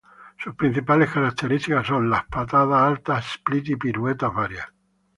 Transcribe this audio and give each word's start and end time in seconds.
Sus 0.43 0.55
principales 0.55 1.11
características 1.11 1.85
son 1.85 2.09
las 2.09 2.25
patadas 2.25 2.81
altas, 2.81 3.23
split 3.35 3.69
y 3.69 3.75
piruetas 3.75 4.33
varias. 4.33 4.65